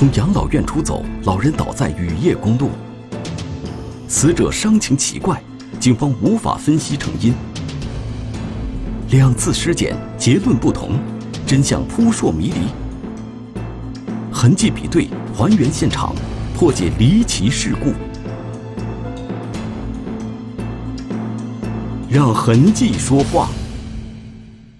[0.00, 2.70] 从养老院出走，老人倒在雨夜公路。
[4.08, 5.42] 死者伤情奇怪，
[5.78, 7.34] 警方无法分析成因。
[9.10, 10.92] 两次尸检结论不同，
[11.46, 12.60] 真相扑朔迷离。
[14.32, 16.14] 痕迹比对，还原现场，
[16.56, 17.92] 破解离奇事故。
[22.08, 23.50] 让痕迹说话。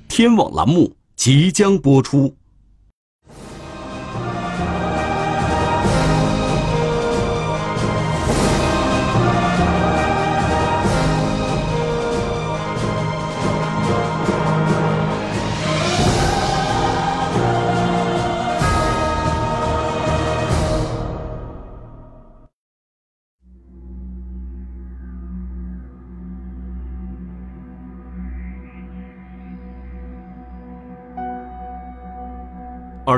[0.08, 2.34] 天网栏目即将播出。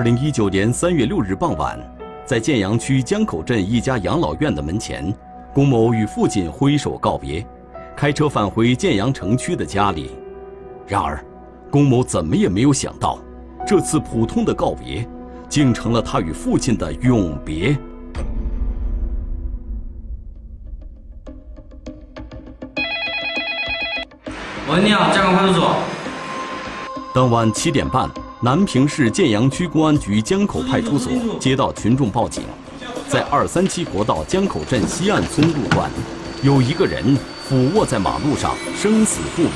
[0.02, 1.78] 二零一九年三月六日傍晚，
[2.26, 5.14] 在建阳区江口镇一家养老院的门前，
[5.54, 7.46] 龚某与父亲挥手告别，
[7.96, 10.10] 开车返回建阳城区的家里。
[10.88, 11.24] 然而，
[11.70, 13.16] 龚某怎么也没有想到，
[13.64, 15.08] 这次普通的告别，
[15.48, 17.78] 竟成了他与父亲的永别。
[24.68, 25.76] 喂，你好，江口派出所。
[27.14, 28.10] 当晚七点半。
[28.44, 32.42] 南平市建阳区公安局江口派出所接到群众报警，
[33.08, 35.88] 在二三七国道江口镇西岸村路段，
[36.42, 39.52] 有一个人俯卧在马路上，生死不明。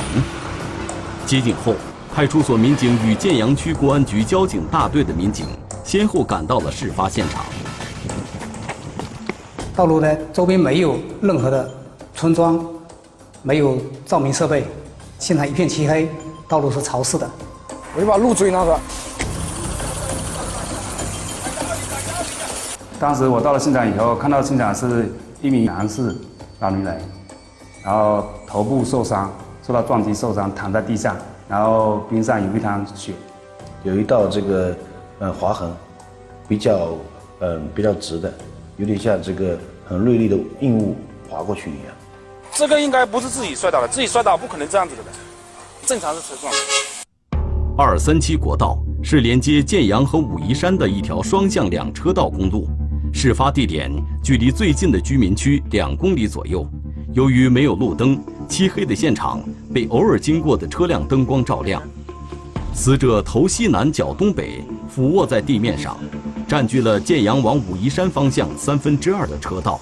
[1.27, 1.75] 接警后，
[2.15, 5.47] 派出所民警与建阳区公安局交警大队的民警
[5.83, 7.45] 先后赶到了事发现场。
[9.75, 11.69] 道路呢，周边没有任何的
[12.15, 12.65] 村庄，
[13.43, 14.65] 没有照明设备，
[15.19, 16.09] 现场一片漆黑，
[16.47, 17.29] 道路是潮湿的。
[17.97, 18.79] 我就把路追那个。
[23.01, 25.11] 当时我到了现场以后，看到现场是
[25.41, 26.15] 一名男士
[26.61, 27.01] 老年人，
[27.83, 29.33] 然后头部受伤，
[29.67, 31.17] 受到撞击受伤，躺在地上，
[31.49, 33.15] 然后边上有一滩血，
[33.83, 34.77] 有一道这个
[35.19, 35.75] 呃划痕，
[36.47, 36.91] 比较
[37.41, 38.31] 嗯比较直的，
[38.77, 40.95] 有点像这个很锐利的硬物
[41.31, 41.95] 划过去一样。
[42.53, 45.03] 这个应该不是自己摔倒的，自己摔倒不可能这样子的，
[45.87, 46.53] 正常是车撞。
[47.79, 52.67] 二三七国道是连接建阳和武夷山的一条双向两车道公路，
[53.13, 53.93] 事发地点
[54.25, 56.67] 距离最近的居民区两公里左右。
[57.13, 59.43] 由于没有路灯，漆黑的现场
[59.75, 61.83] 被偶尔经过的车辆灯光照亮。
[62.73, 65.99] 死者头西南脚东北，俯卧在地面上，
[66.49, 69.79] 占据了建阳往武夷山方向三分之二的车道。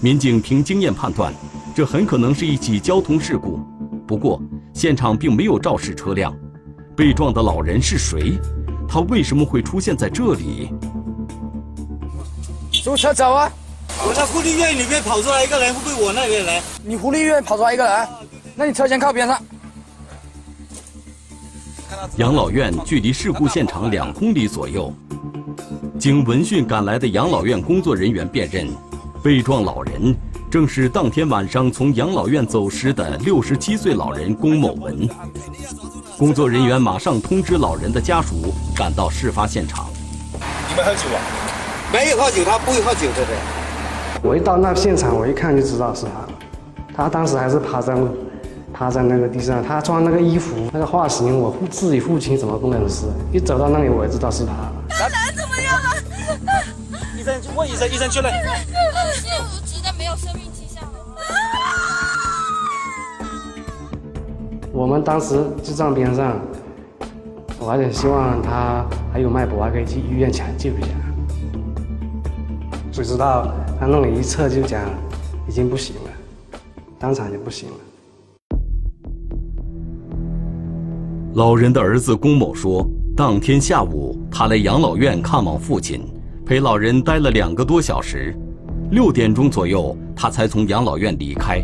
[0.00, 1.32] 民警凭经验判断，
[1.76, 3.60] 这很可能是一起交通事故。
[4.04, 4.42] 不过，
[4.74, 6.36] 现场并没有肇事车辆。
[6.98, 8.36] 被撞的老人是谁？
[8.88, 10.68] 他为什么会出现在这里？
[12.72, 13.48] 出车走啊！
[14.04, 16.60] 我在护理院里面跑出来一个人，会不会我那边人？
[16.82, 18.08] 你护理院跑出来一个人，
[18.56, 19.40] 那你车先靠边上。
[22.16, 24.92] 养老院距离事故现场两公里左右。
[26.00, 28.66] 经闻讯赶来的养老院工作人员辨认，
[29.22, 30.12] 被撞老人
[30.50, 35.08] 正是当天晚上从养老院走失的六十七岁老人龚某文。
[36.18, 39.86] 工作人员马上通知老人的家属赶到事发现场。
[40.68, 41.22] 你们喝酒啊？
[41.92, 43.24] 没有喝酒，他不会喝酒的。
[44.20, 46.10] 我一到那现场，我一看就知道是他。
[46.92, 47.94] 他当时还是趴在
[48.74, 53.04] 趴在那个地上，他穿那个衣服，那个发型，我自己父亲怎么不认识？
[53.32, 54.52] 一走到那里，我也知道是他。
[54.88, 55.94] 他男怎么样了？
[57.16, 58.32] 医生问医生，医生确认。
[64.78, 66.38] 我们当时就站边上，
[67.58, 70.86] 我还是希望他还有脉搏，还可以去医院抢救一下。
[72.92, 74.80] 谁知道他弄了一测就讲
[75.48, 76.10] 已经不行了，
[76.96, 77.74] 当场就不行了。
[81.34, 86.06] 老人的儿子龚某说，当天下午他来养老院看望父亲，
[86.46, 88.32] 陪老人待了两个多小时，
[88.92, 91.60] 六点钟左右他才从养老院离开，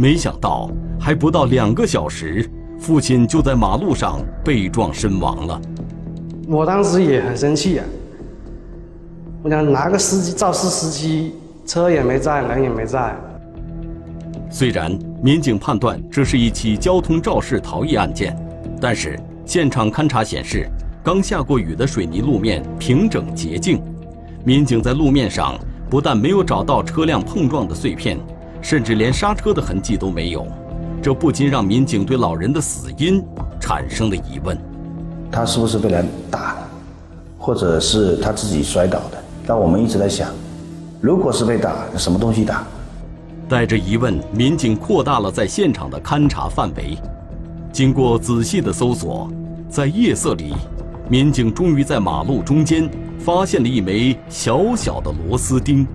[0.00, 0.70] 没想到。
[0.98, 2.46] 还不到两个小时，
[2.78, 5.60] 父亲就在马路上被撞身亡了。
[6.46, 7.84] 我当时也很生气啊！
[9.42, 11.32] 我想拿个司机肇事司机，
[11.64, 13.16] 车也没在，人也没在。
[14.50, 18.36] 虽然民警判断这是一起交通肇事逃逸案件，
[18.78, 20.68] 但是现场勘查显示，
[21.02, 23.82] 刚下过雨的水泥路面平整洁净，
[24.44, 25.58] 民警在路面上
[25.88, 28.18] 不但没有找到车辆碰撞的碎片，
[28.60, 30.46] 甚至连刹车的痕迹都没有。
[31.02, 33.24] 这不禁让民警对老人的死因
[33.58, 34.58] 产生了疑问：
[35.32, 36.56] 他是不是被人打，
[37.38, 39.22] 或者是他自己摔倒的？
[39.46, 40.28] 但我们一直在想，
[41.00, 42.66] 如果是被打，什么东西打？
[43.48, 46.96] 带着疑问，民警扩大了在现场的勘查范围。
[47.72, 49.30] 经过仔细的搜索，
[49.68, 50.52] 在夜色里，
[51.08, 55.86] 民警终于在马路中间发现了一枚小小的螺丝钉。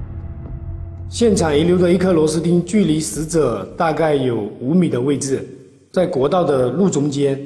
[1.16, 5.48] 现场遗留的一颗螺丝钉，距离死者大概有五米的位置，
[5.90, 7.42] 在国道的路中间。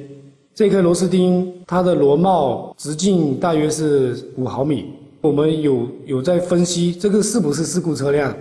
[0.55, 4.85] 这颗螺丝钉，它的螺帽直径大约是五毫米。
[5.21, 8.35] 我们有有在分析这个是不是事故车辆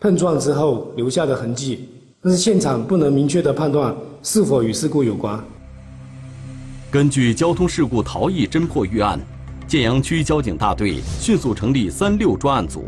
[0.00, 1.88] 碰撞之后留下的痕迹，
[2.20, 3.94] 但是现场不能明确的判断
[4.24, 5.38] 是否与事故有关。
[6.90, 9.20] 根据交通事故逃逸侦破预案，
[9.68, 12.82] 建阳区交警大队迅速成立三六专案组，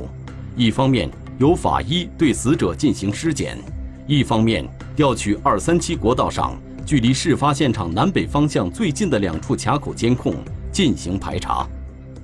[0.56, 3.58] 一方面由法医对死者进行尸检，
[4.06, 6.56] 一方面调取二三七国道上。
[6.86, 10.34] 距离事发现场南北方向最近的两处卡口监控
[10.72, 11.68] 进行排查。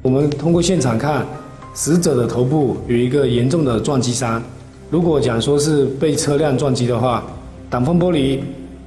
[0.00, 1.26] 我们通过现场看，
[1.74, 4.42] 死者的头部有一个严重的撞击伤。
[4.88, 7.22] 如果讲说是被车辆撞击的话，
[7.68, 8.38] 挡风玻璃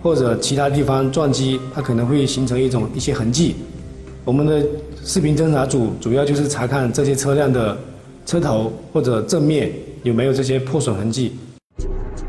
[0.01, 3.55] 或者其他地方撞击，它可能会形成一种一些痕迹。
[4.23, 4.65] 我们的
[5.03, 7.77] 视频侦查组主要就是查看这些车辆的
[8.25, 9.71] 车头或者正面
[10.05, 11.35] 有没有这些破损痕迹。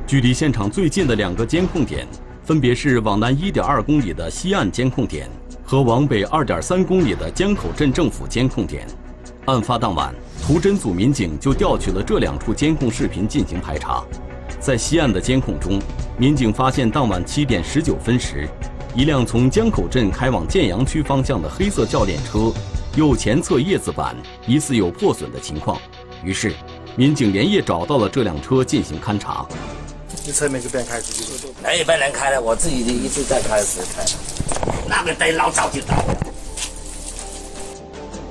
[0.06, 2.06] 距离现场最近的两个监控点。
[2.43, 5.28] 分别是往南一点二公里的西岸监控点
[5.64, 8.87] 和往北二点三公里的江口镇政府监控点。
[9.46, 14.05] 案发当晚，图侦组民警就调取了这两处监控视频进行排查。
[14.61, 15.81] 在西岸的监控中，
[16.17, 18.49] 民警发现当晚七点十九分时，
[18.94, 22.52] 一辆从江口镇开往建阳区方向的黑色教练车
[22.94, 24.14] 右前侧叶子板
[24.46, 25.76] 疑似有破损的情况。
[26.22, 26.52] 于是，
[26.98, 29.44] 民警连夜找到了这辆车进行勘查。
[30.25, 31.25] 这车没就别开出去。
[31.62, 34.02] 没别人开了，我自己一直在开始开。
[34.88, 36.16] 那个得老早就到了。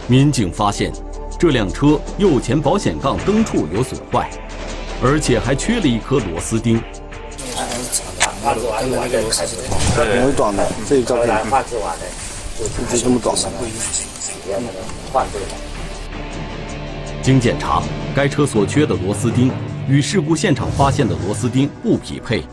[0.07, 0.91] 民警发现，
[1.38, 4.31] 这辆车右前保险杠灯处有损坏，
[5.03, 6.81] 而且还缺了一颗螺丝钉。
[8.41, 9.56] 画质完了，开始。
[9.95, 11.13] 很短的，这一直
[12.97, 13.44] 这么短的。
[17.21, 17.81] 经检查，
[18.15, 19.51] 该车所缺的螺丝钉。
[19.89, 22.44] 与事故现场发现的螺丝钉不匹配，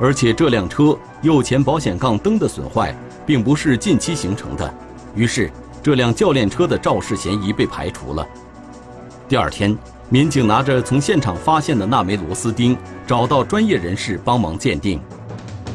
[0.00, 2.92] 而且这辆车右前保险杠灯的损坏
[3.26, 4.74] 并不是近期形成的，
[5.14, 5.48] 于是
[5.82, 8.26] 这辆教练车的肇事嫌疑被排除了。
[9.28, 9.76] 第二天，
[10.08, 12.76] 民警拿着从现场发现的那枚螺丝钉，
[13.06, 14.98] 找到专业人士帮忙鉴定。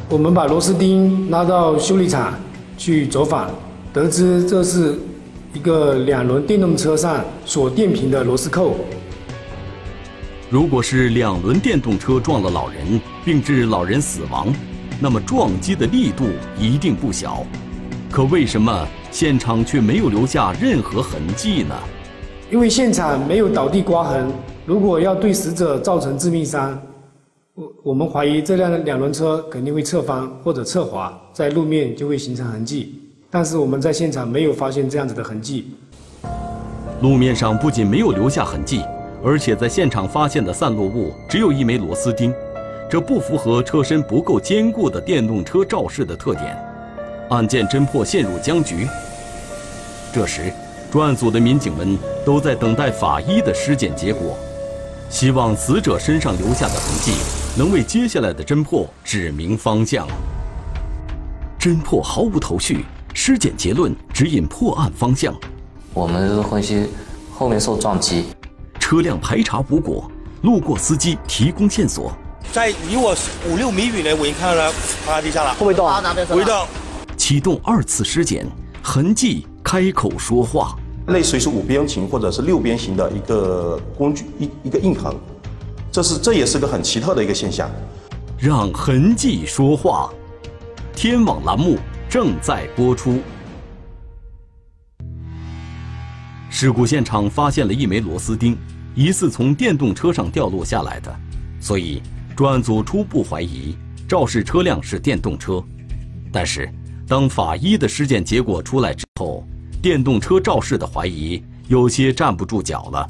[0.09, 2.33] 我们把螺丝钉拉到修理厂
[2.77, 3.49] 去走访，
[3.93, 4.99] 得知这是
[5.53, 8.75] 一个两轮电动车上锁电瓶的螺丝扣。
[10.47, 14.53] 如果是两轮电动车撞了老人，并致老人死亡，
[14.99, 16.25] 那么撞击的力度
[16.59, 17.43] 一定不小。
[18.11, 21.75] 可为什么现场却没有留下任何痕迹呢？
[22.51, 24.31] 因为现场没有倒地刮痕。
[24.67, 26.79] 如果要对死者造成致命伤，
[27.55, 33.01] 我我们怀疑这辆两轮车肯定会侧翻或者侧滑，在路面就会形成痕迹。
[33.31, 35.71] 但是我们在现场没有发现这样子的痕迹。
[37.01, 38.81] 路面上不仅没有留下痕迹。
[39.25, 42.31] 而且在现场发现的散落物只有一枚螺丝钉，
[42.87, 46.55] 这不符合车身不够坚固的电动车肇事的特点，
[47.31, 48.87] 案件侦破陷入僵局。
[50.13, 50.53] 这时，
[50.91, 54.37] 专案组的民警们都在等待法医的尸检结果，
[55.09, 57.13] 希望死者身上留下的痕迹
[57.57, 60.07] 能为接下来的侦破指明方向。
[61.59, 62.85] 侦破毫无头绪，
[63.15, 65.33] 尸检结论指引破案方向。
[65.95, 66.85] 我们分析
[67.33, 68.25] 后面受撞击。
[68.85, 70.07] 车辆排查无果，
[70.43, 72.15] 路过司机提供线索。
[72.51, 73.17] 在离我
[73.49, 75.55] 五六米远的，我已经看到他趴在地下了。
[75.55, 75.89] 后尾洞，
[76.37, 76.67] 尾洞。
[77.17, 78.45] 启动二次尸检，
[78.83, 80.77] 痕迹开口说话。
[81.07, 85.11] 类似于是五边形或者是六边形的一个工具，一一个印痕。
[85.91, 87.67] 这是这也是个很奇特的一个现象。
[88.37, 90.13] 让痕迹说话，
[90.95, 93.19] 天网栏目正在播出。
[96.51, 98.57] 事故现场发现了一枚螺丝钉，
[98.95, 101.13] 疑似从电动车上掉落下来的，
[101.59, 102.01] 所以
[102.35, 103.75] 专案组初步怀疑
[104.07, 105.61] 肇事车辆是电动车。
[106.31, 106.69] 但是，
[107.07, 109.43] 当法医的尸检结果出来之后，
[109.81, 113.07] 电动车肇事的怀疑有些站不住脚了。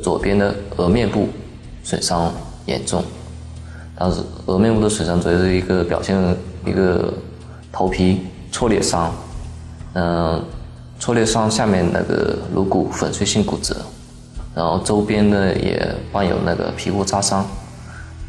[0.00, 1.28] 左边的额面部
[1.82, 2.32] 损伤
[2.66, 3.04] 严重，
[3.96, 6.16] 当时额面部的损伤主要是一个表现
[6.64, 7.12] 一个
[7.72, 8.20] 头皮
[8.52, 9.12] 挫裂伤，
[9.94, 10.44] 嗯。
[10.98, 13.74] 挫裂伤下面那个颅骨粉碎性骨折，
[14.60, 17.46] 然后周边呢也伴有那个皮肤扎伤。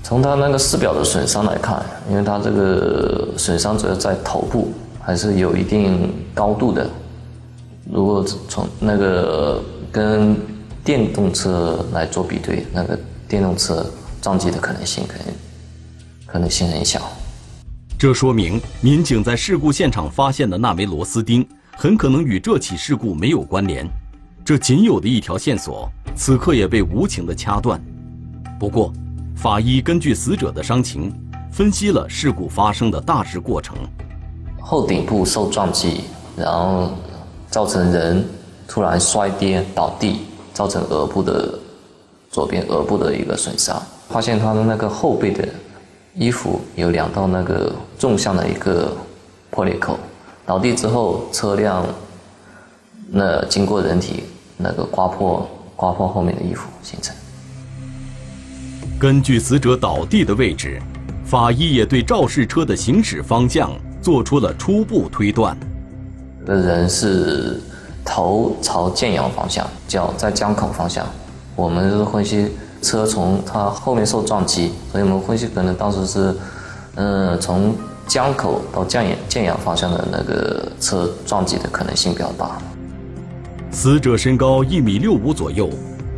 [0.01, 4.71] 从他那个尸表的损伤来看，因为他这个损伤主要在头部，
[5.01, 6.89] 还是有一定高度的。
[7.91, 9.61] 如果从那个
[9.91, 10.37] 跟
[10.85, 12.97] 电动车来做比对，那个
[13.27, 13.85] 电动车
[14.21, 15.25] 撞击的可能性可能
[16.25, 17.01] 可能性很小。
[17.99, 21.45] 这说明民警在事故现场发现的那枚螺丝钉
[21.75, 23.85] 很可能与这起事故没有关联。
[24.51, 27.81] 这仅有的一条线索，此刻也被无情的掐断。
[28.59, 28.91] 不过，
[29.33, 31.09] 法医根据死者的伤情，
[31.49, 33.77] 分析了事故发生的大致过程。
[34.59, 36.01] 后顶部受撞击，
[36.35, 36.91] 然后
[37.49, 38.27] 造成人
[38.67, 41.57] 突然摔跌倒地，造成额部的
[42.29, 43.81] 左边额部的一个损伤。
[44.09, 45.47] 发现他的那个后背的
[46.13, 48.91] 衣服有两道那个纵向的一个
[49.49, 49.97] 破裂口。
[50.45, 51.85] 倒地之后，车辆
[53.13, 54.25] 那经过人体
[54.61, 57.15] 那个刮破刮破后面的衣服形成。
[58.99, 60.79] 根据死者倒地的位置，
[61.25, 65.57] 法医也对肇事车的行驶方向做出了初步推断。
[66.45, 67.59] 的人是
[68.03, 71.05] 头朝建阳方向，脚在江口方向。
[71.55, 72.51] 我们分析
[72.81, 76.35] 车从他后面受撞击，所以我们分析可能当时是，
[76.95, 77.75] 嗯，从
[78.07, 82.57] 江口到建阳建阳方向的那个车撞击的可能性比较大。
[83.73, 85.69] 死者身高一米六五左右，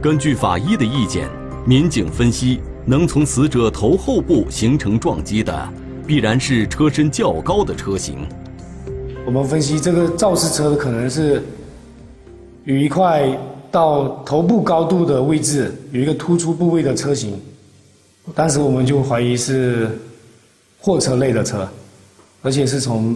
[0.02, 1.30] 根据法医的意见，
[1.68, 5.70] 民警分析能从死者头后部形成撞击的，
[6.08, 8.18] 必然是车身较高的车型。
[9.24, 11.44] 我们分析这个肇事车可能是
[12.66, 13.30] 有一块
[13.70, 17.40] 到头部高度的位置有一个突出部位的车型，
[18.34, 19.92] 当时我们就怀疑是
[20.80, 21.70] 货车类的车，
[22.42, 23.16] 而且是从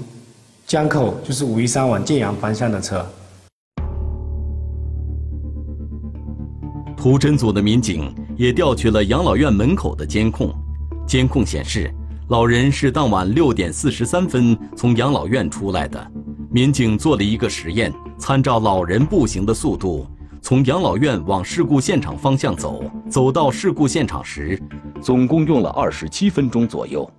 [0.68, 3.04] 江口就是武夷山往建阳方向的车。
[7.08, 10.54] 图侦组的民警也调取了养老院门口的监控，
[11.08, 11.90] 监控显示。
[12.28, 16.06] 老人是当晚六点四十三分从养老院出来的。
[16.52, 20.06] 民警做了一个实验，参照老人步行的速度，
[20.42, 24.62] 从养老院往事故现场方向走，走到事故现场时，
[25.02, 27.10] 总共用了二十七分钟左右。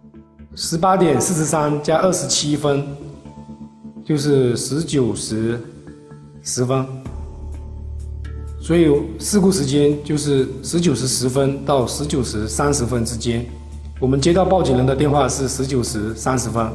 [0.54, 2.86] 十八点四十三加二十七分，
[4.04, 5.58] 就是十九时
[6.42, 6.86] 十分。
[8.68, 8.86] 所以
[9.18, 13.42] 事故时间就是十九时十分到十九时三十分之间。
[13.98, 16.70] 我们接到报警人的电话是十九时三十分。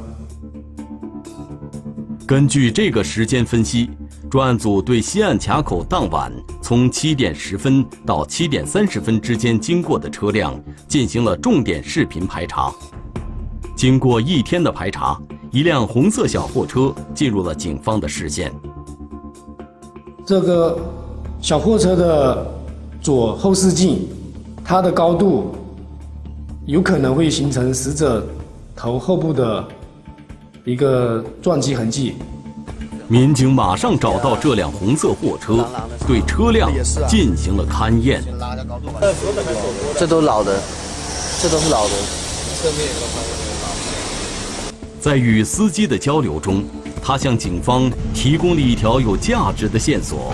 [2.26, 3.92] 根据这个时间分析，
[4.28, 6.34] 专案组对西岸卡口当晚
[6.64, 12.74] 从七点十分到七点三十分之间经过的车辆进行了重点视频排查。
[13.76, 15.22] 经过一天的排查，
[15.52, 18.52] 一辆红色小货车进入了警方的视线。
[20.26, 20.80] 这个
[21.44, 22.48] 小货车的
[23.02, 24.08] 左后视镜，
[24.64, 25.54] 它的高度。
[26.66, 28.26] 有可能会形成死者
[28.74, 29.68] 头后部的
[30.64, 32.16] 一个撞击痕迹。
[33.10, 35.68] 民警马上找到这辆红色货车，
[36.08, 36.72] 对车辆
[37.10, 38.24] 进行了勘验。
[40.00, 40.58] 这都老的，
[41.42, 41.92] 这都是老的。
[45.02, 46.64] 在与司机的交流中，
[47.02, 50.34] 他向警方提供了一条有价值的线索。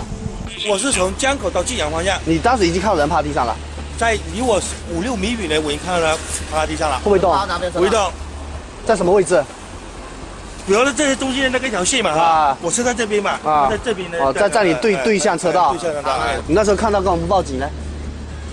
[0.68, 2.18] 我是从江口到晋阳方向。
[2.24, 3.56] 你当时已经看到人趴地上了。
[3.96, 6.16] 在离我五六米远的，我已经看到他
[6.50, 6.98] 趴在地上了。
[6.98, 7.32] 会不会动？
[7.72, 8.12] 不会动。
[8.86, 9.42] 在什么位置？
[10.66, 12.10] 主要是这些中间的那个一条线嘛。
[12.10, 12.58] 啊。
[12.60, 13.38] 我是在这边嘛。
[13.44, 13.68] 啊。
[13.70, 14.18] 在这边呢。
[14.20, 15.72] 哦，在在你对对向车道。
[15.72, 16.18] 对向车道。
[16.46, 17.66] 你那时候看到干嘛不报警呢？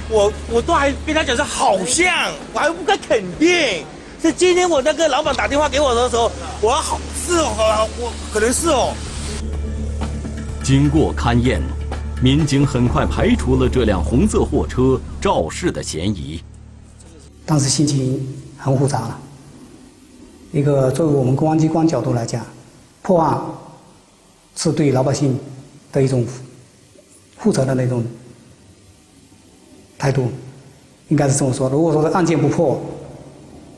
[0.09, 3.83] 我我都还跟他讲是好像，我还不敢肯定。
[4.21, 8.93] 是今天我那个老板打电话给我的时候，我好是哦，我可能是哦。
[10.63, 11.61] 经过勘验。
[12.19, 16.41] 民警很快排除了这辆红色货车肇事的嫌疑。
[17.45, 19.19] 当时心情很复杂了。
[20.51, 22.43] 一个作为我们公安机关角度来讲，
[23.03, 23.39] 破案
[24.55, 25.38] 是对老百姓
[25.91, 26.25] 的一种
[27.38, 28.03] 负责的那种
[30.00, 30.31] 态度，
[31.09, 31.69] 应该是这么说。
[31.69, 32.81] 如果说案件不破，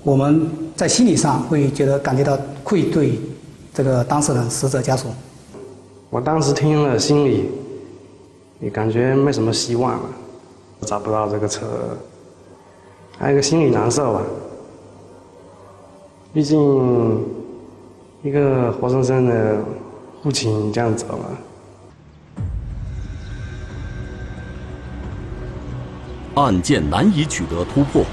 [0.02, 3.20] 我们在心理上会觉得感觉到愧对
[3.74, 5.08] 这个当事人、死者家属。
[6.10, 7.46] 我当时听了，心里。
[8.62, 10.10] 你感觉没什么希望了，
[10.82, 11.66] 找不到这个车，
[13.18, 14.22] 还有一个心里难受吧。
[16.34, 17.26] 毕竟
[18.22, 19.58] 一个活生生的
[20.22, 21.26] 父亲这样走了。
[26.36, 28.04] 案件难以取得突破。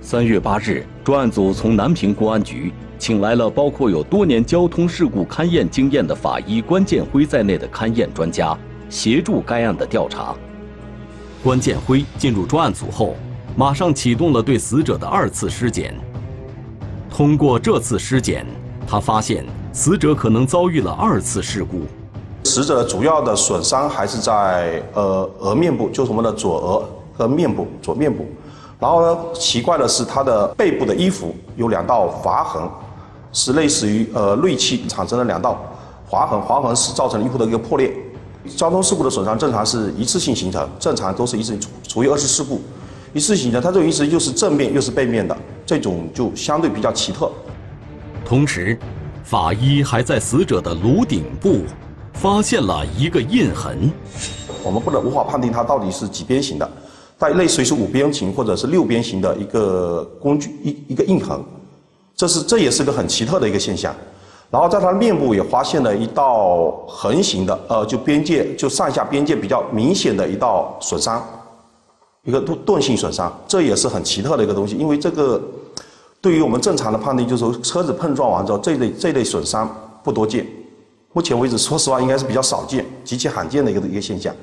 [0.00, 8.58] 三月八日，专案组从南平公安局请来了包括有多年交通事故勘验经验的法医关建辉在内的勘验专家。
[8.90, 10.34] 协助该案的调查。
[11.42, 13.14] 关建辉进入专案组后，
[13.56, 15.94] 马上启动了对死者的二次尸检。
[17.08, 18.44] 通过这次尸检，
[18.86, 21.82] 他发现死者可能遭遇了二次事故。
[22.44, 28.26] 死者主要的损伤还是在呃额面部，就是我们的左额和面部左面部。
[28.78, 32.62] 然后呢，奇怪的是他的背部的衣服有两道划痕，
[33.32, 35.60] 是类似于呃锐器产生了两道
[36.06, 37.94] 划痕，划痕是造成衣服的一个破裂。
[38.56, 42.60] 交通事故的损伤正常是一次性形成，正常都是一次性处于二次事故，
[43.12, 47.30] 一次性形成，它这种意思又是正面又是背面的，这种就相对比较奇特。
[48.24, 48.78] 同时，
[49.24, 51.60] 法医还在死者的颅顶部
[52.14, 53.92] 发现了一个印痕，
[54.62, 56.70] 我们不能无法判定它到底是几边形的，
[57.18, 61.38] 但类似于是五边形或者是六边形的一个工具一一个印痕，
[62.16, 63.94] 这是这也是个很奇特的一个现象。
[64.50, 71.24] 然后在他的面部也发现了一道横形的，呃，就边界就上下边界比较明显的一道损伤，
[72.24, 74.74] 一个钝钝性损伤，这也是很奇特的一个东西。
[74.74, 75.40] 因为这个
[76.20, 80.44] 对于我们正常的判定，就是说车子碰撞完之后，这类这类损伤不多见。
[81.12, 84.34] 目前为止，说实话，应该是比较少见、极其罕见的一个一个现象。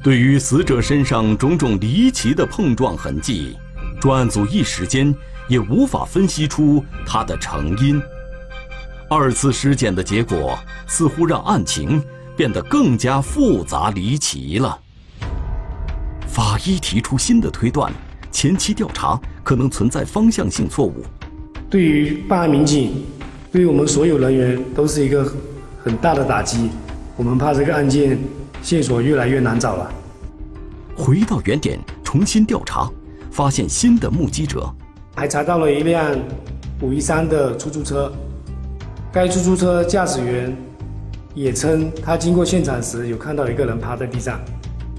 [0.00, 3.56] 对于死者身上种种离奇的碰撞痕迹，
[4.00, 5.12] 专案组一时间
[5.48, 8.00] 也无法分析出它的成因。
[9.10, 12.02] 二次尸检的结果似乎让案情
[12.36, 14.78] 变得更加复杂离奇了。
[16.26, 17.90] 法医提出新的推断：
[18.30, 21.02] 前期调查可能存在方向性错误。
[21.70, 23.02] 对于办案民警，
[23.50, 25.26] 对于我们所有人员都是一个
[25.82, 26.68] 很大的打击。
[27.16, 28.18] 我们怕这个案件
[28.62, 29.90] 线索越来越难找了。
[30.94, 32.90] 回到原点重新调查，
[33.30, 34.70] 发现新的目击者，
[35.16, 36.14] 还查到了一辆
[36.82, 38.12] 五一三的出租车。
[39.20, 40.56] 该出租车驾驶员
[41.34, 44.40] 也称，他经过现场时有看到一个人趴在地上。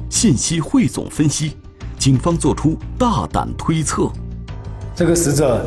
[0.10, 1.54] 信息汇总分析，
[1.98, 4.12] 警方做出大胆推测：
[4.94, 5.66] 这个死者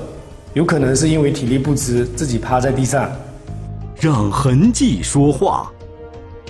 [0.52, 3.10] 有可能是因为体力不支自己趴在地上。
[3.98, 5.72] 让痕迹说话，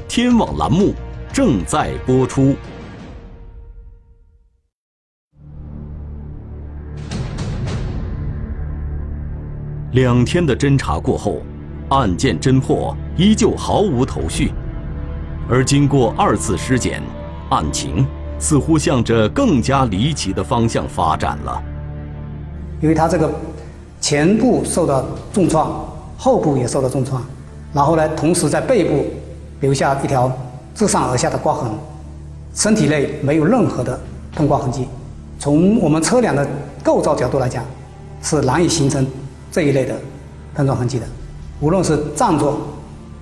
[0.08, 0.94] 天网栏目
[1.32, 2.56] 正在播出。
[9.92, 11.40] 两天的侦查过后。
[11.92, 14.50] 案件侦破依旧毫无头绪，
[15.46, 17.02] 而经过二次尸检，
[17.50, 18.07] 案情
[18.38, 21.62] 似乎向着更加离奇的方向发展了。
[22.81, 23.31] 因为他这个
[24.00, 25.85] 前部受到重创，
[26.16, 27.22] 后部也受到重创，
[27.74, 29.05] 然后呢，同时在背部
[29.61, 30.33] 留下一条
[30.72, 31.70] 自上而下的刮痕，
[32.55, 34.00] 身体内没有任何的
[34.35, 34.88] 碰刮痕迹。
[35.38, 36.48] 从我们车辆的
[36.83, 37.62] 构造角度来讲，
[38.22, 39.07] 是难以形成
[39.50, 39.94] 这一类的
[40.55, 41.07] 碰撞痕迹的。
[41.62, 42.53] 无论是站着、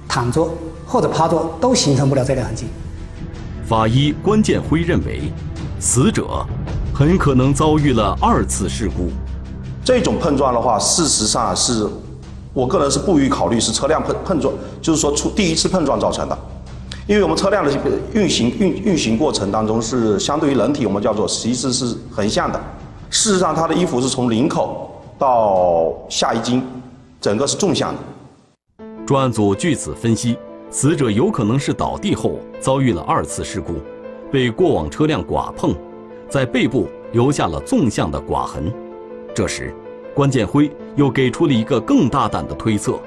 [0.09, 0.48] 躺着
[0.87, 2.64] 或者趴着，都形成不了这类痕迹。
[3.66, 5.31] 法医关建辉认为，
[5.79, 6.26] 死者
[6.94, 9.11] 很可能遭遇了二次事故。
[9.85, 11.87] 这种碰撞的话，事实上是
[12.55, 16.37] 我个人是不予考虑是车辆碰碰撞，就是说出第一次碰撞造成的。
[17.07, 17.70] 因为我们车辆的
[18.14, 22.59] 运行运运行过程当中是相对于人体，我们叫做其实是横向的。
[23.11, 26.62] 事实上，他的衣服是从领口到下衣襟，
[27.20, 27.98] 整个是纵向的。
[29.10, 30.36] 专案组据此分析，
[30.70, 33.74] 死者有可能是倒地后遭遇了二次事故，
[34.30, 35.74] 被过往车辆剐碰，
[36.28, 38.72] 在背部留下了纵向的剐痕。
[39.34, 39.74] 这时，
[40.14, 43.00] 关建辉又给出了一个更大胆的推测：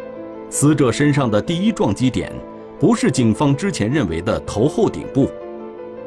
[0.50, 2.34] 死者身上的第一撞击点，
[2.78, 5.30] 不是警方之前认为的头后顶部，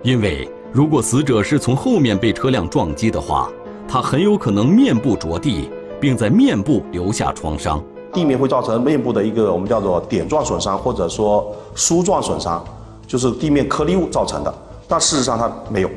[0.02, 3.50] 因为如果死者是从后面被车辆撞击的话，
[3.88, 7.82] 他很有可能面部着地，并在面部留下创伤。
[8.12, 12.64] 地面会造成面部的一个我们叫做点状损伤，或者说梳状损伤，
[13.06, 14.54] 就是地面颗粒物造成的。
[14.88, 15.90] 但事实上它没有，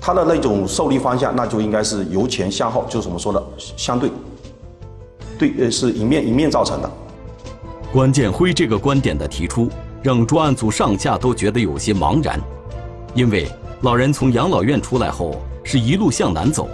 [0.00, 3.42] 它的那种受力方向那就应该是由前向后，就是我们说的
[3.76, 4.10] 相对，
[5.38, 6.90] 对，呃，是迎面迎面造成的。
[7.92, 9.68] 关建辉这个观点的提出，
[10.02, 12.40] 让专案组上下都觉得有些茫然，
[13.14, 13.46] 因为
[13.82, 16.68] 老人从养老院出来后是一路向南走，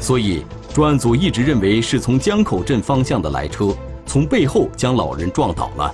[0.00, 3.68] 所以专案组一直认为是从江口镇方向的来车。
[4.06, 5.92] 从背后将老人撞倒了。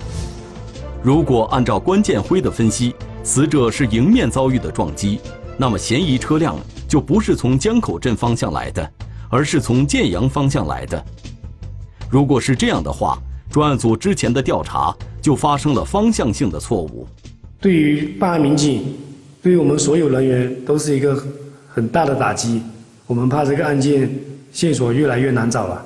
[1.03, 2.93] 如果按照关建辉的分析，
[3.23, 5.19] 死者是迎面遭遇的撞击，
[5.57, 6.55] 那么嫌疑车辆
[6.87, 8.91] 就不是从江口镇方向来的，
[9.29, 11.03] 而是从建阳方向来的。
[12.09, 13.17] 如果是这样的话，
[13.49, 17.07] 专案组之前的调查就发生了方向性的错误。
[17.59, 18.95] 对于办案民警，
[19.41, 21.21] 对于我们所有人员都是一个
[21.67, 22.61] 很大的打击。
[23.07, 24.09] 我们怕这个案件
[24.51, 25.85] 线索越来越难找了。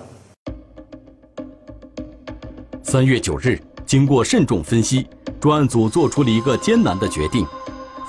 [2.95, 5.05] 三月九日，经过慎重分析，
[5.41, 7.45] 专案组做出了一个艰难的决定：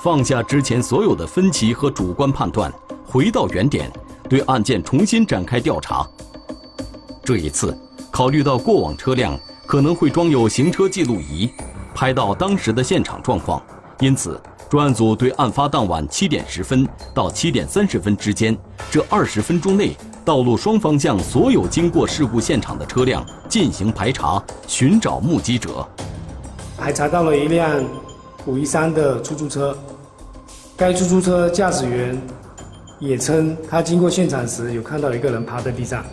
[0.01, 2.71] 放下之前所有的分歧和主观判断，
[3.05, 3.91] 回到原点，
[4.29, 6.07] 对案件重新展开调查。
[7.21, 7.77] 这一次，
[8.09, 11.49] 考虑到过往车辆可能会装有行车记录仪，
[11.93, 13.61] 拍到当时的现场状况，
[13.99, 18.57] 因此专案组对案发当晚七点十分到七点三十分之间
[18.89, 19.97] 这二十分钟内
[20.27, 25.87] 道路双方向所有经过事故现场的车辆进行排查，寻找目击者。
[26.77, 27.81] 还查到了一辆
[28.45, 29.73] 五一三的出租车，
[30.75, 32.21] 该出租车驾驶员
[32.99, 36.03] 也称他经过现场时有看到一个人趴在地上。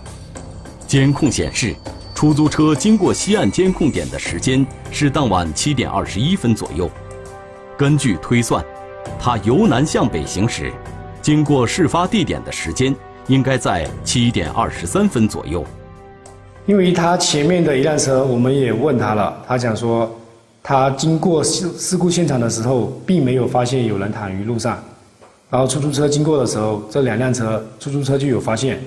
[0.87, 1.74] 监控显示，
[2.14, 6.88] 出租车经过西岸监控点的时间是当晚七点二十一分左右。
[7.77, 8.64] 根据推算，
[9.18, 10.72] 他由南向北行驶，
[11.20, 12.94] 经过事发地点的时间
[13.26, 15.64] 应该在七点二十三分左右。
[16.66, 20.10] 因为他前面的一辆车，我们也问他了，他讲说，
[20.62, 24.82] 他经过事事故现场的时候，并没有发现有人躺于路上，
[25.50, 28.80] 然后出租车经过的时候，这两辆车出租车就有发现。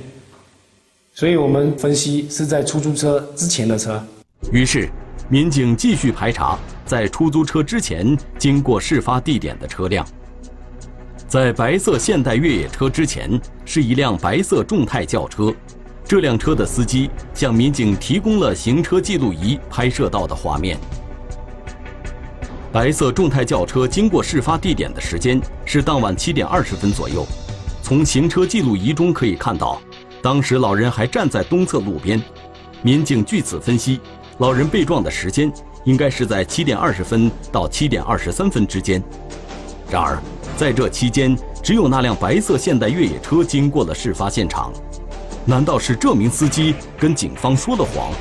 [1.13, 4.03] 所以我们分析是在出租车之前的车。
[4.51, 4.89] 于是，
[5.29, 10.05] 民警继续排查在出租车之前经过事发地点的车辆。
[11.27, 13.29] 在白色现代越野车之前
[13.65, 15.53] 是一辆白色众泰轿车，
[16.05, 20.77] 这辆车的司机向民警提供了行车记录仪拍摄到的画面。
[22.71, 27.27] 白色众泰轿车经过事发地点的时间是当晚七点二十分左右，
[27.83, 29.81] 从行车记录仪中可以看到。
[30.21, 32.21] 当时老人还站在东侧路边，
[32.81, 33.99] 民警据此分析，
[34.37, 35.51] 老人被撞的时间
[35.83, 39.03] 应该是在七点二十分到七点二十三分之间。
[39.89, 40.21] 然而，
[40.57, 44.73] 在这期间，只有那辆白色现代越野车经过了事发现场。
[45.45, 48.11] 难道是这名司机跟警方说了谎？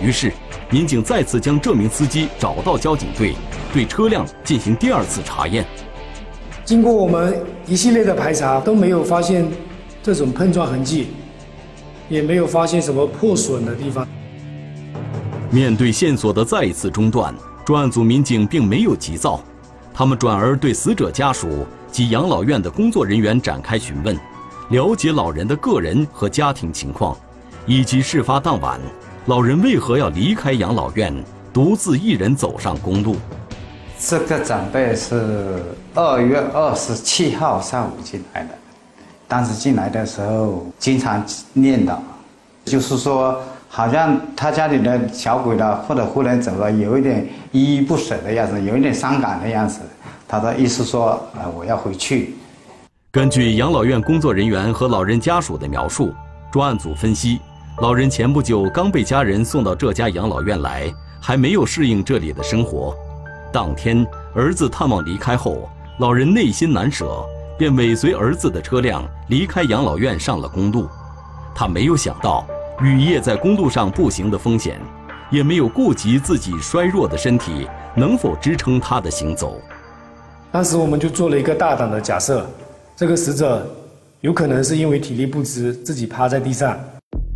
[0.00, 0.32] 于是，
[0.70, 3.34] 民警再次将这名司机找到交警队，
[3.72, 5.66] 对车辆进行第二次查验。
[6.64, 9.44] 经过我们一系列的排查，都没有发现。
[10.02, 11.08] 这种碰撞痕迹，
[12.08, 14.06] 也没有发现什么破损的地方。
[15.50, 19.42] 面对线索的再一次中断，专案组民警并没有急躁，
[19.98, 24.14] 他们转而对死者家属及养老院的工作人员展开询问，
[24.68, 27.16] 了解老人的个人和家庭情况，
[27.64, 28.78] 以及事发当晚
[29.24, 31.14] 老人为何要离开养老院，
[31.50, 33.16] 独自一人走上公路。
[33.98, 35.62] 这个长辈是
[35.94, 38.50] 二月二十七号上午进来的。
[39.26, 41.96] 当时进来的时候，经常念叨，
[42.66, 43.40] 就是说，
[43.76, 49.80] 好像他家里的小鬼呢，或者忽然走了，有一点依依不舍的样子，有一点伤感的样子。
[50.26, 52.34] 他的意思说，呃，我要回去。
[53.12, 56.10] 根据养老院工作人员和老人家属的描述，
[56.50, 57.38] 专案组分析，
[57.82, 62.96] 老人前不久刚被家人送到这家养老院来，还没有适应这里的生活。
[63.52, 67.22] 当天儿子探望离开后，老人内心难舍。
[67.58, 70.88] 便尾随儿子的车辆离开养老院，上了公路。
[71.54, 72.46] 他没有想到
[72.82, 74.78] 雨夜在公路上步行的风险，
[75.30, 79.58] 也没有顾及自己衰弱的身体能否支撑他的行走。
[80.52, 82.46] 当时我们就做了一个大胆的假设：
[82.94, 83.66] 这个死者
[84.20, 86.78] 有可能是因为体力不支，自己趴在地上。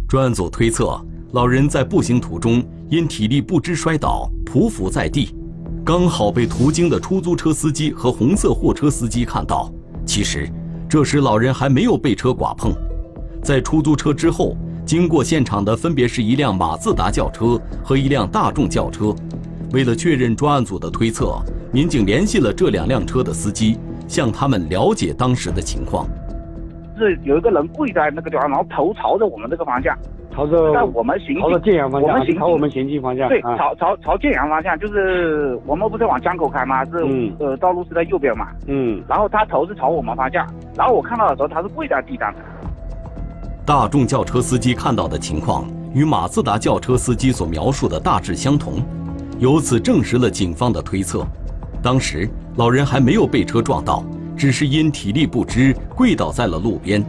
[0.06, 1.00] 专案组推测，
[1.32, 5.34] 老人在步行途中因体力不支摔倒，匍匐在地，
[5.82, 9.72] 刚好被途经的出租车司机和红色货车司机看到。
[10.04, 10.46] 其实，
[10.86, 12.74] 这时老人还没有被车剐碰，
[13.42, 19.14] 在出租车之后，经过现场的分别是一辆马自达轿车和一辆大众轿车。
[19.72, 21.40] 为了确认专案组的推测，
[21.72, 26.06] 民警联系了这两辆车的司机，向他们了解当时的情况。
[26.98, 29.96] 是有一个人跪在那个地方，然后头朝着我们这个方向。
[30.32, 33.28] 朝着在我们行朝着建阳方向，我们行朝我们行进方向。
[33.28, 36.84] 对，朝朝朝建阳方向，就是我们不是往江口开吗？
[36.84, 36.90] 是
[37.38, 38.48] 呃，道路是在右边嘛。
[38.66, 39.02] 嗯。
[39.08, 42.40] 然后他头是朝我们方向，然后我看到的时候他是跪在地上的。
[43.70, 48.82] 大众轿车司机看到的情况与马自达轿车司机所描述的大致相同，
[49.38, 51.24] 由此证实了警方的推测。
[51.80, 54.04] 当时老人还没有被车撞到，
[54.36, 57.00] 只是因体力不支跪倒在了路边。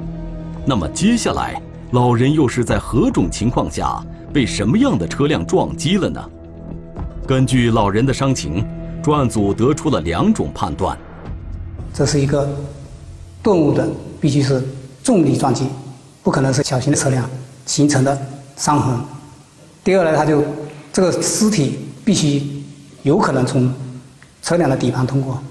[0.63, 1.59] 那么接下来？
[1.93, 3.99] 老人又是在何种情况下
[4.31, 6.23] 被什么样的车辆撞击了呢？
[7.25, 8.63] 根据老人的伤情，
[9.01, 10.95] 专案组得出了两种判断：
[11.91, 12.47] 这是一个
[13.41, 14.63] 顿悟的，必须是
[15.01, 15.65] 重力撞击，
[16.23, 17.27] 不可能是小型的车辆
[17.65, 18.17] 形成的
[18.55, 18.99] 伤痕；
[19.83, 20.43] 第二呢，他就
[20.93, 22.63] 这个尸体必须
[23.03, 23.73] 有可能从
[24.41, 25.41] 车辆的底盘通过。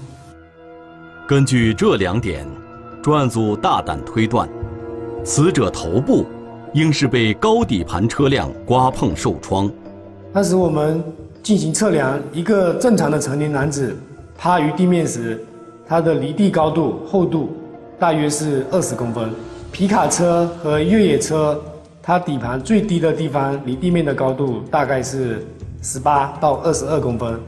[1.27, 2.47] 根据这两点，
[3.01, 4.47] 专案组大胆推断。
[5.23, 6.25] 死者头部
[6.73, 9.71] 应是被高底盘车辆刮碰受创。
[10.33, 11.03] 当时我们
[11.43, 13.95] 进行测量，一个正常的成年男子
[14.37, 15.45] 趴于地面时，
[15.87, 17.55] 他的离地高度、厚度
[17.99, 19.29] 大约是二十公分。
[19.71, 21.59] 皮卡车和越野车，
[22.03, 25.47] 它底盘最低的地方离地面的高度大概是
[25.81, 27.39] 十八到二十二公分。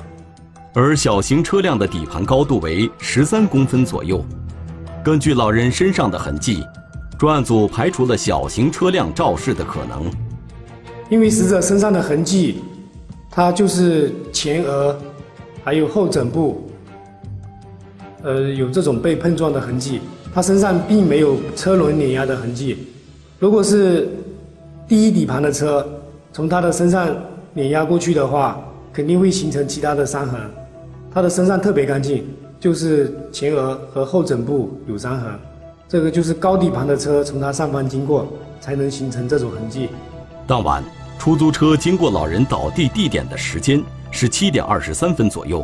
[0.73, 4.23] 而小型车辆的底盘高度为十三公分左右。
[5.03, 6.63] 根据老人身上的痕迹，
[7.19, 10.09] 专案组排除了小型车辆肇事的可能。
[11.09, 12.61] 因为死者身上的痕迹，
[13.29, 14.97] 他就是前额
[15.61, 16.69] 还有后枕部，
[18.23, 19.99] 呃，有这种被碰撞的痕迹。
[20.33, 22.87] 他身上并没有车轮碾压的痕迹。
[23.37, 24.09] 如果是
[24.87, 25.87] 第一底盘的车
[26.31, 27.15] 从他的身上
[27.53, 28.59] 碾压过去的话，
[28.91, 30.39] 肯定会形成其他的伤痕。
[31.13, 32.25] 他的身上特别干净，
[32.59, 35.31] 就是前额和后枕部有伤痕。
[35.87, 38.27] 这个就是高底盘的车从他上方经过，
[38.59, 39.89] 才能形成这种痕迹。
[40.47, 40.83] 当晚，
[41.19, 45.63] 出租车经过老人倒地地点的时间是七点二十三分左右，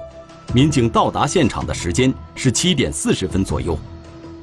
[0.54, 3.76] 民警到达现场的时间是七点四十分左右。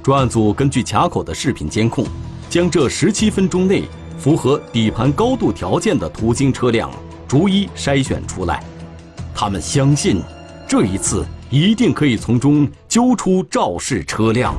[0.07, 2.07] 专案组根据卡口的视频监控，
[2.49, 3.83] 将这十七分钟内
[4.17, 6.89] 符合底盘高度条件的途经车辆
[7.27, 8.63] 逐一筛选出来。
[9.35, 10.23] 他们相信，
[10.69, 14.55] 这一次一定可以从中揪出肇事车辆。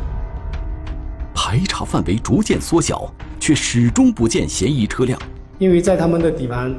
[1.33, 5.17] 排查范围逐渐缩小，却始终不见嫌疑车辆。
[5.59, 6.75] 因为在他们的底盘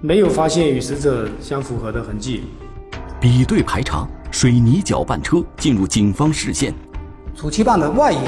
[0.00, 2.42] 没有发现与死者相符合的痕迹。
[3.20, 6.74] 比对排查，水泥搅拌车进入警方视线。
[7.36, 8.22] 主气棒的外沿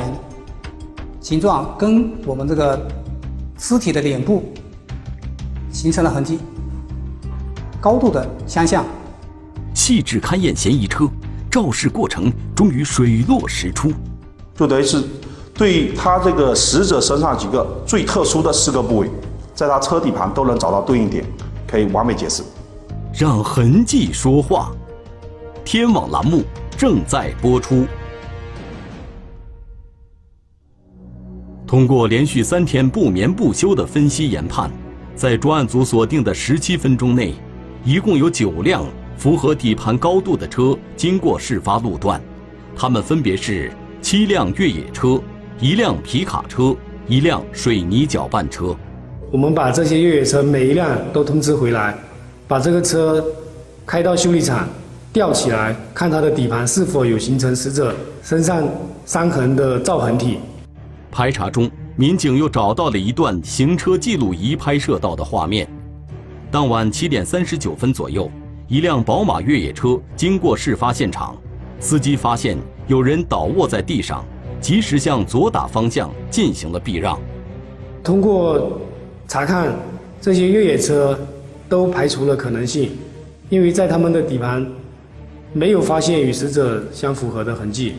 [1.19, 2.79] 形状跟我们这个
[3.57, 4.53] 尸体的脸部
[5.73, 6.39] 形成了痕迹，
[7.81, 8.85] 高度的相像。
[9.73, 11.09] 细致勘验嫌疑车，
[11.51, 13.91] 肇事过程终于水落石出。
[14.55, 15.03] 就等于是
[15.55, 19.11] 对他这个死者身上几个最特殊的四个部位，
[19.55, 21.25] 在他车底盘都能找到对应点，
[21.67, 22.43] 可以完美解释。
[23.15, 24.71] 让痕迹说话。
[25.65, 26.43] 天网栏目
[26.77, 27.87] 正在播出。
[31.69, 34.71] 通过连续三天不眠不休的分析研判，
[35.15, 37.35] 在专案组锁定的十七分钟内，
[37.85, 38.87] 一共有九辆
[39.19, 42.19] 符合底盘高度的车经过事发路段，
[42.75, 45.21] 它们分别是七辆越野车、
[45.61, 46.75] 一辆皮卡车、
[47.07, 48.75] 一辆水泥搅拌车。
[49.31, 51.95] 我们把这些越野车每一辆都通知回来，
[52.47, 53.23] 把这个车
[53.85, 54.67] 开到修理厂
[55.13, 58.67] 吊起来，看它的底盘是否有形成死者身上
[59.05, 60.39] 伤痕的造痕体。
[61.11, 65.69] 排查中，民警又找到了一段行车记录仪拍摄到的画面。
[66.51, 68.31] 当晚七点三十九分左右，
[68.69, 71.37] 一辆宝马越野车经过事发现场，
[71.81, 74.25] 司机发现有人倒卧在地上，
[74.61, 77.19] 及时向左打方向进行了避让。
[78.03, 78.81] 通过
[79.27, 79.75] 查看，
[80.21, 81.19] 这些越野车
[81.69, 82.93] 都排除了可能性，
[83.49, 84.67] 因为在他们的底盘
[85.53, 87.95] 没有发现与死者相符合的痕迹。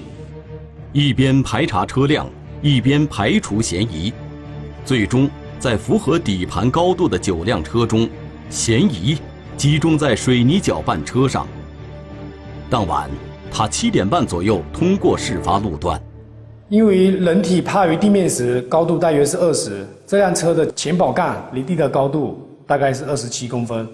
[0.92, 2.28] 一边排查车辆。
[2.62, 4.12] 一边排除嫌疑，
[4.84, 8.10] 最终在符合底盘高度的九辆车中，
[8.50, 9.18] 嫌疑
[9.56, 11.48] 集中在水泥搅拌车上。
[12.70, 13.10] 当晚，
[13.50, 16.02] 他七点半左右通过事发路段。
[16.68, 23.88] 因为人体趴于地面时高度大约是二十，这辆车的前保杠离地的高度大概是二十七公分。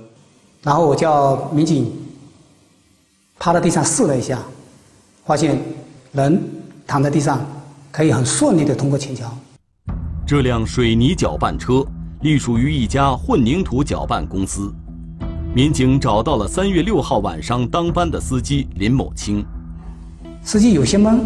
[0.63, 1.93] 然后我叫民警
[3.38, 4.41] 趴在地上试了一下，
[5.23, 5.56] 发现
[6.13, 6.41] 人
[6.88, 7.39] 躺在地上。
[7.95, 9.25] 可以很顺利的通过前桥。
[10.27, 11.81] 这辆水泥搅拌车
[12.23, 14.69] 隶属于一家混凝土搅拌公司。
[15.55, 19.45] 民警找到了三月六号晚上当班的司机林某清。
[20.43, 21.21] 司机有些懵，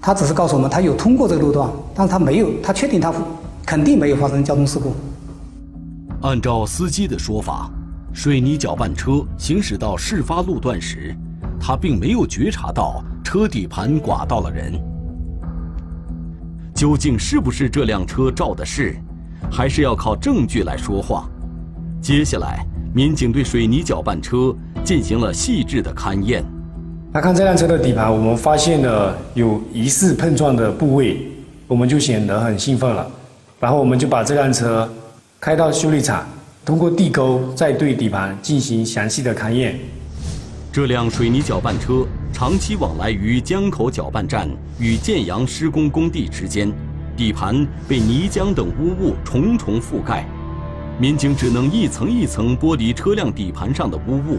[0.00, 3.12] 他只是告诉我们他有通过这个路段，但是他没有，他确定他
[3.66, 4.94] 肯定没有发生交通事故。
[6.22, 7.68] 按照司机的说法，
[8.12, 11.12] 水泥搅拌车行驶到事发路段时，
[11.58, 14.80] 他并没有觉察到车底盘刮到了人。
[16.80, 18.96] 究竟是不是这辆车肇的事，
[19.52, 21.28] 还是要靠证据来说话？
[22.00, 22.64] 接下来，
[22.94, 26.42] 民警对水泥搅拌车进行了细致的勘验。
[27.12, 31.30] 来看这辆车的底盘，我们发现了有疑似碰撞的部位，
[31.66, 33.06] 我们就显得很兴奋了。
[33.58, 34.90] 然后，我们就把这辆车
[35.38, 36.26] 开到修理厂，
[36.64, 39.78] 通过地沟再对底盘进行详细的勘验。
[40.72, 42.06] 这辆水泥搅拌车。
[42.32, 46.72] 长期往来于江口搅拌站与建阳施工工地之间，
[47.16, 50.26] 底盘被泥浆等污物重重覆盖，
[50.98, 54.38] 民警只能一层一层剥离车辆底盘上的污物，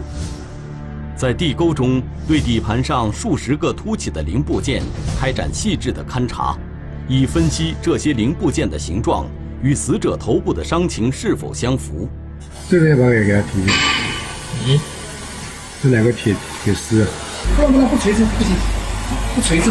[1.16, 4.82] 在地沟中对底盘上数十个凸起的零部件
[5.20, 6.58] 开展细致的勘查，
[7.06, 9.26] 以分析这些零部件的形状
[9.62, 12.08] 与死者头部的伤情是否相符。
[12.68, 13.48] 这个要把给给他提。
[14.66, 14.80] 嗯，
[15.80, 17.06] 这两个铁铁丝。
[17.54, 18.54] 不能不能不垂直不行，
[19.34, 19.70] 不垂直，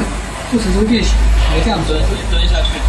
[0.52, 1.14] 不垂直会变形，
[1.54, 2.80] 你这样蹲蹲下去。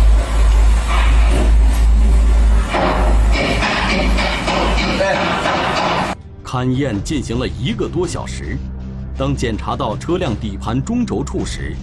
[6.45, 8.59] 勘验进行了一个多小时，
[9.17, 11.75] 当检查到车辆底盘中轴处时，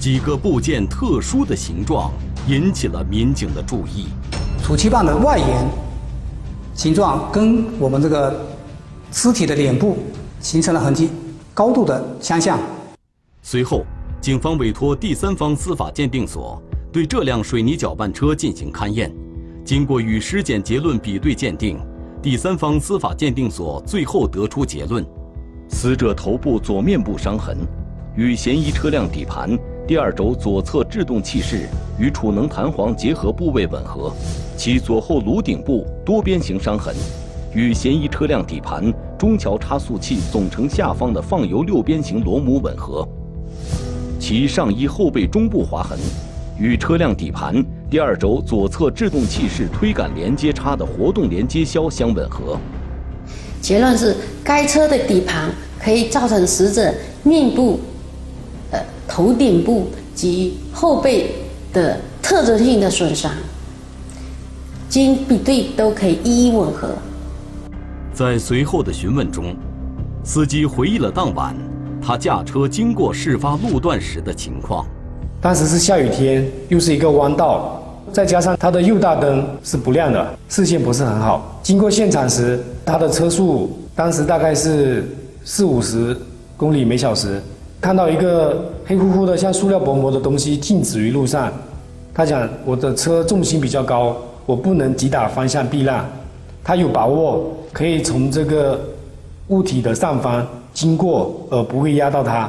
[0.00, 2.10] 几个部件特殊的形状
[2.48, 4.08] 引起了民警的注意。
[4.62, 5.46] 储气棒的外沿
[6.74, 8.44] 形状跟我们这个
[9.12, 9.98] 尸体的脸部
[10.40, 11.10] 形成了痕迹，
[11.58, 12.56] 高度的相像。
[13.42, 13.84] 随后，
[14.20, 19.12] 警方委托第三方司法鉴定所对这辆水泥搅拌车进行勘验，
[19.64, 21.76] 经过与尸检结论比对鉴定，
[22.22, 25.04] 第三方司法鉴定所最后得出结论：
[25.68, 27.56] 死者头部左面部伤痕
[28.14, 31.68] 与嫌疑车辆底盘第二轴左侧制动器室
[31.98, 34.14] 与储能弹簧结合部位吻合，
[34.56, 36.94] 其左后颅顶部多边形伤痕
[37.54, 43.06] 与嫌疑车辆底盘中桥差速器总成下方的放油六边形螺母吻合。
[44.20, 45.98] 其上衣后背中部划痕，
[46.58, 52.58] 与车辆底盘第二轴左侧制动器室推杆连接叉的活动连接销相吻合。
[53.60, 57.80] 结论是，该车的底盘可以造成死者面部、
[58.70, 61.34] 呃头顶部及后背
[61.72, 63.32] 的特征性的损伤，
[64.88, 66.90] 经比对都可以一一吻合。
[68.18, 69.54] 在随后的询问中，
[70.24, 71.54] 司机回忆了当晚。
[72.02, 74.84] 他驾车经过事发路段时的情况，
[75.40, 77.80] 当时是下雨天，又是一个弯道，
[78.12, 81.60] 再加上他的右大灯是不亮的，视线不是很好。
[81.62, 86.16] 经过现场时，他的车速当时大概是四五十
[86.56, 87.40] 公里每小时，
[87.80, 91.52] 看到一个黑乎乎的像塑料薄膜的东西静止于路上。
[92.12, 96.04] 他讲我的车重心比较高，我不能急打方向避让。
[96.64, 98.88] 他有把握可以从这个
[99.48, 100.46] 物体的上方。
[100.74, 102.48] 经过而不会压到它，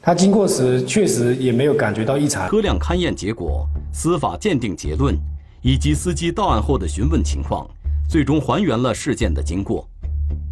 [0.00, 2.48] 他经过时确实也没有感觉到异常。
[2.48, 5.18] 车辆勘验结果、司法鉴定结论
[5.60, 7.68] 以及司机到案后的询问情况，
[8.08, 9.88] 最终还原了事件的经过。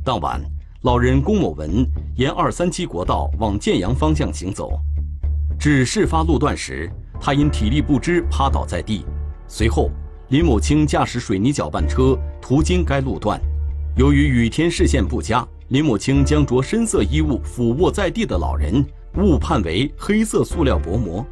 [0.04, 0.42] 当晚，
[0.80, 4.72] 老人龚某文沿二三七国道往建阳方向行走，
[5.60, 9.04] 至事发路段时，他因体力不支趴倒在地。
[9.46, 9.90] 随后，
[10.30, 13.40] 林某清驾驶水泥搅拌车途经该路段，
[13.94, 15.46] 由于雨天视线不佳。
[15.68, 18.84] 林某清将着深色衣物俯卧在地的老人
[19.16, 21.24] 误判为黑色塑料薄膜，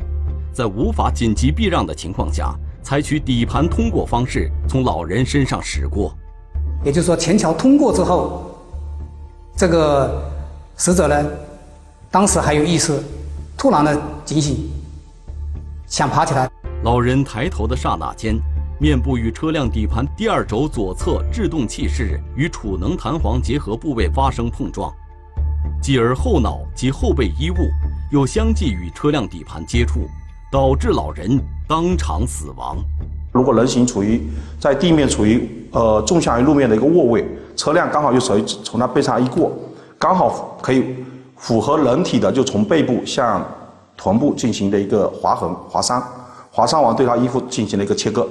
[0.51, 6.17] 在无法紧急避让的情况下，采取底盘通过方式从老人身上驶过。
[6.83, 8.59] 也就是说，前桥通过之后，
[9.55, 10.23] 这个
[10.75, 11.31] 死者呢，
[12.11, 12.99] 当时还有意识，
[13.59, 14.71] 突然的警醒，
[15.87, 16.51] 想爬起来。
[16.83, 18.41] 老人抬头的刹那间。
[18.81, 24.91] 面部与车辆底盘第二轴左侧制动器室与储能弹簧结合部位发生碰撞，
[25.83, 27.57] 继而后脑及后背衣物
[28.11, 30.09] 又相继与车辆底盘接触，
[30.51, 31.39] 导致老人
[31.69, 32.79] 当场死亡。
[33.33, 34.27] 如果人行处于
[34.59, 37.23] 在地面处于呃纵向于路面的一个卧位，
[37.55, 39.53] 车辆刚好又属于从他背上一过，
[39.99, 41.05] 刚好可以
[41.37, 43.47] 符合人体的就从背部向
[43.95, 46.03] 臀部进行的一个划痕划伤，
[46.51, 48.27] 划伤完对他衣服进行了一个切割。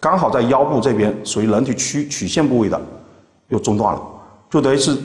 [0.00, 2.80] 刚好在腰部这边属于人体曲曲线部位的，
[3.48, 4.00] 又中断了，
[4.48, 4.96] 就等于是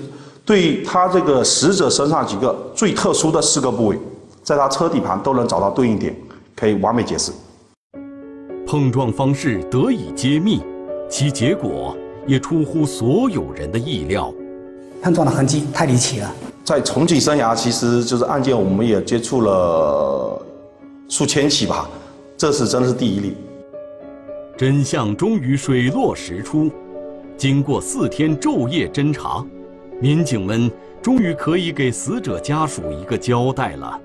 [0.46, 4.00] 对他这个死者身上几个最特殊的四个部位，
[4.42, 6.16] 在他车底盘都能找到对应点，
[6.56, 7.34] 可以完美解释。
[8.66, 10.62] 碰撞方式得以揭秘，
[11.10, 14.34] 其结果也出乎所有人的意料。
[15.02, 16.32] 碰撞的痕迹太离奇了。
[16.64, 20.42] 在重庆生涯，其实就是案件，我们也接触了
[21.10, 21.88] 数千起吧，
[22.38, 23.36] 这是真的是第一例。
[24.58, 26.72] 真相终于水落石出，
[27.36, 29.46] 经过四天昼夜侦查，
[30.00, 34.00] 民警们终于可以给死者家属一个交代了。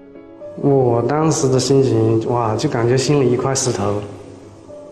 [0.57, 4.03] 我当时的心情，哇，就感觉心里一块石头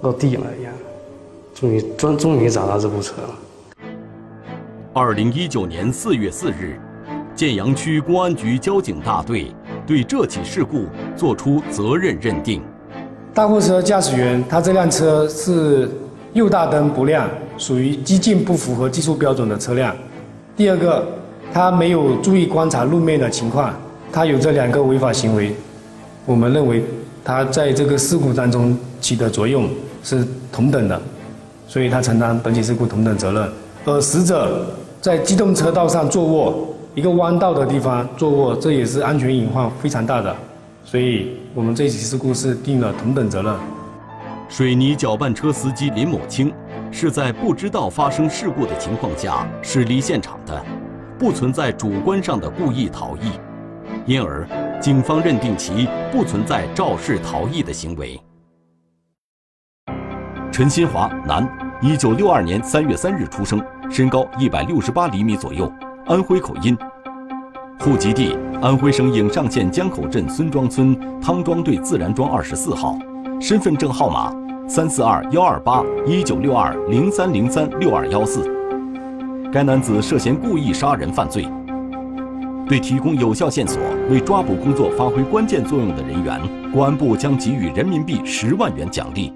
[0.02, 0.72] 落地了一样，
[1.52, 3.34] 终于终终于找到这部车了。
[4.92, 6.78] 二零一九年四月四日，
[7.34, 9.52] 建阳区公安局交警大队
[9.84, 10.84] 对这起事故
[11.16, 12.62] 作出责任认定。
[13.38, 15.88] 大货车驾驶员，他这辆车是
[16.32, 19.94] 右大灯不亮，属于激进不符合技术标准的车辆。
[20.56, 21.06] 第二个，
[21.52, 23.72] 他没有注意观察路面的情况，
[24.10, 25.54] 他有这两个违法行为，
[26.26, 26.82] 我们认为
[27.22, 29.68] 他在这个事故当中起的作用
[30.02, 31.00] 是同等的，
[31.68, 33.48] 所以他承担本起事故同等责任。
[33.84, 34.66] 而死者
[35.00, 40.34] 在机动车道上坐卧，一个弯道的地方坐卧，这也是安全隐患非常大的。
[40.84, 43.52] 所以，我们这起事故是定了同等责任。
[44.48, 46.54] 水泥搅拌车司机林某清
[46.92, 50.64] 是在不知道发生事故的情况下驶离现场的，
[51.18, 53.32] 不存在主观上的故意逃逸，
[54.06, 54.46] 因而
[54.80, 58.20] 警方认定其不存在肇事逃逸的行为。
[60.52, 61.44] 陈新华，男，
[61.82, 65.68] 一九六二年三月三日出生，身高一百六十八厘米左右。
[66.06, 66.78] 安徽口音，
[67.80, 72.98] 户籍地安徽省颍上县江口镇孙庄村汤庄队自然庄二十四号，
[73.40, 74.34] 身份证号码
[74.68, 78.42] 三四二幺二八一九六二零三零三六二幺四。
[79.52, 81.46] 该男子涉嫌故意杀人犯罪。
[82.68, 83.80] 对提供有效线索、
[84.10, 86.40] 为抓捕工作发挥关键作用的人员，
[86.72, 89.26] 公安部将给予人民币十万元奖励。